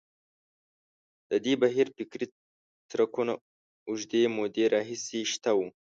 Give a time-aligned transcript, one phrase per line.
[1.29, 2.27] د دې بهیر فکري
[2.89, 3.33] څرکونه
[3.89, 5.67] اوږدې مودې راهیسې شته وو.